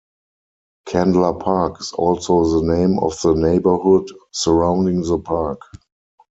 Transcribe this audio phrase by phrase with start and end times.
[0.87, 5.61] Candler Park is also the name of the neighborhood surrounding the park.